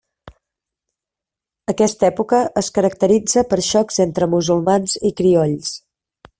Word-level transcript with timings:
Aquesta 1.73 2.07
època 2.09 2.39
es 2.63 2.71
caracteritza 2.79 3.45
per 3.53 3.61
xocs 3.71 4.03
entre 4.07 4.29
musulmans 4.35 5.01
i 5.11 5.17
criolls. 5.21 5.75